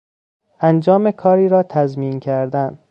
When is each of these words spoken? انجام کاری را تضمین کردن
انجام 0.59 1.11
کاری 1.11 1.49
را 1.49 1.63
تضمین 1.63 2.19
کردن 2.19 2.79